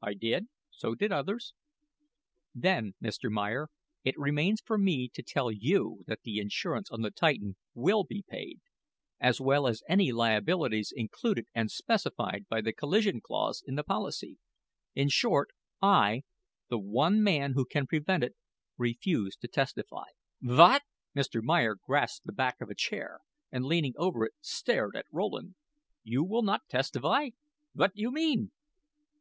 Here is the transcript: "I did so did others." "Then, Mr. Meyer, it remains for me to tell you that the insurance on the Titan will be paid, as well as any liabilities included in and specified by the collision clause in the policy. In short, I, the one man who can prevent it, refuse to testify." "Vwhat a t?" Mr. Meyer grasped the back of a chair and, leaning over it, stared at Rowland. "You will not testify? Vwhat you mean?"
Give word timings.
"I 0.00 0.14
did 0.14 0.46
so 0.70 0.94
did 0.94 1.10
others." 1.10 1.52
"Then, 2.54 2.94
Mr. 3.02 3.28
Meyer, 3.28 3.70
it 4.04 4.16
remains 4.16 4.60
for 4.60 4.78
me 4.78 5.08
to 5.14 5.20
tell 5.24 5.50
you 5.50 6.04
that 6.06 6.20
the 6.22 6.38
insurance 6.38 6.88
on 6.92 7.02
the 7.02 7.10
Titan 7.10 7.56
will 7.74 8.04
be 8.04 8.22
paid, 8.28 8.60
as 9.18 9.40
well 9.40 9.66
as 9.66 9.82
any 9.88 10.12
liabilities 10.12 10.92
included 10.94 11.46
in 11.56 11.62
and 11.62 11.70
specified 11.72 12.46
by 12.48 12.60
the 12.60 12.72
collision 12.72 13.20
clause 13.20 13.64
in 13.66 13.74
the 13.74 13.82
policy. 13.82 14.38
In 14.94 15.08
short, 15.08 15.48
I, 15.82 16.22
the 16.68 16.78
one 16.78 17.20
man 17.20 17.54
who 17.54 17.64
can 17.66 17.88
prevent 17.88 18.22
it, 18.22 18.36
refuse 18.78 19.34
to 19.38 19.48
testify." 19.48 20.04
"Vwhat 20.40 20.76
a 20.76 20.78
t?" 20.78 21.20
Mr. 21.20 21.42
Meyer 21.42 21.74
grasped 21.74 22.26
the 22.26 22.32
back 22.32 22.60
of 22.60 22.70
a 22.70 22.76
chair 22.76 23.18
and, 23.50 23.64
leaning 23.64 23.94
over 23.96 24.24
it, 24.24 24.34
stared 24.40 24.94
at 24.94 25.06
Rowland. 25.10 25.56
"You 26.04 26.22
will 26.22 26.42
not 26.42 26.68
testify? 26.68 27.30
Vwhat 27.74 27.90
you 27.94 28.12
mean?" 28.12 28.52